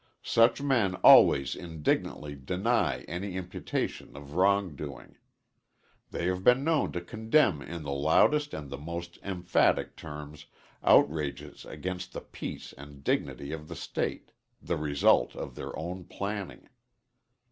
[0.23, 5.15] Such men always indignantly deny any imputation of wrong doing.
[6.09, 10.47] They have been known to condemn in the loudest and the most emphatic terms
[10.83, 16.69] outrages against the peace and dignity of the State, the result of their own planning.